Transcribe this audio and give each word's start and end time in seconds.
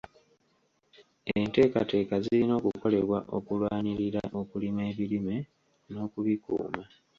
Enteekateeka 1.37 2.15
zirina 2.23 2.53
okukolebwa 2.59 3.19
okulwanirira 3.37 4.23
okulima 4.39 4.81
ebirime 4.91 5.35
n'okubikuuma. 5.91 6.83